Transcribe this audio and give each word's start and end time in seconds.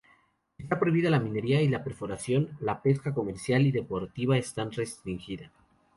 Está 0.57 0.79
prohibida 0.79 1.11
la 1.11 1.19
minería 1.19 1.61
y 1.61 1.67
la 1.69 1.83
perforación; 1.83 2.57
la 2.59 2.81
pesca 2.81 3.13
comercial 3.13 3.67
y 3.67 3.71
deportiva 3.71 4.35
están 4.35 4.71
restringida. 4.71 5.51